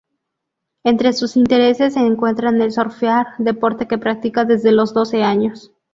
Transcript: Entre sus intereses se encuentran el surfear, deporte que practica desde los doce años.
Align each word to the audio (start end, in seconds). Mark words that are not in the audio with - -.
Entre 0.83 1.13
sus 1.13 1.37
intereses 1.37 1.93
se 1.93 1.99
encuentran 1.99 2.59
el 2.59 2.71
surfear, 2.71 3.27
deporte 3.37 3.87
que 3.87 3.99
practica 3.99 4.45
desde 4.45 4.71
los 4.71 4.95
doce 4.95 5.21
años. 5.21 5.71